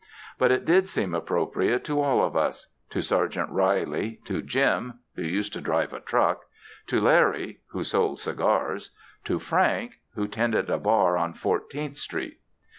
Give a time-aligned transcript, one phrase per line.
[0.39, 5.21] But it did seem appropriate to all of us to Sergeant Reilly, to Jim (who
[5.21, 6.41] used to drive a truck),
[6.87, 8.89] to Larry (who sold cigars),
[9.25, 12.39] to Frank (who tended a bar on Fourteenth Street).